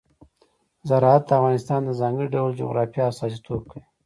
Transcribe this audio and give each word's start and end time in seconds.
زراعت 0.89 1.23
د 1.27 1.31
افغانستان 1.39 1.81
د 1.85 1.91
ځانګړي 2.01 2.27
ډول 2.35 2.51
جغرافیه 2.61 3.05
استازیتوب 3.11 3.61
کوي. 3.71 3.83